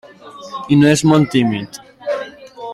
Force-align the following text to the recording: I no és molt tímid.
I 0.75 0.77
no 0.79 0.89
és 0.93 1.05
molt 1.13 1.29
tímid. 1.37 1.79